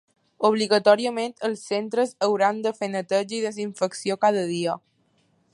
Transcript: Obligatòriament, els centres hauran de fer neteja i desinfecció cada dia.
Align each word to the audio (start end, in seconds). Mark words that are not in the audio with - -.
Obligatòriament, 0.47 1.35
els 1.49 1.61
centres 1.73 2.15
hauran 2.29 2.65
de 2.65 2.73
fer 2.81 2.91
neteja 2.97 3.39
i 3.41 3.45
desinfecció 3.47 4.21
cada 4.29 4.51
dia. 4.57 4.79